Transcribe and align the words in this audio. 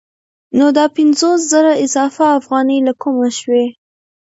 نو 0.57 0.65
دا 0.77 0.85
پنځوس 0.95 1.39
زره 1.53 1.71
اضافي 1.85 2.27
افغانۍ 2.39 2.77
له 2.87 2.93
کومه 3.01 3.29
شوې 3.39 3.65